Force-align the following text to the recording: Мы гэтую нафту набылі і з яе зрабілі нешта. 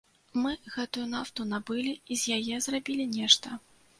Мы 0.43 0.53
гэтую 0.75 1.03
нафту 1.09 1.45
набылі 1.51 1.93
і 2.15 2.19
з 2.21 2.39
яе 2.39 2.61
зрабілі 2.69 3.09
нешта. 3.17 3.55